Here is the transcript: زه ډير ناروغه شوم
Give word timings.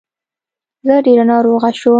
زه 0.85 0.95
ډير 1.05 1.19
ناروغه 1.29 1.69
شوم 1.79 1.89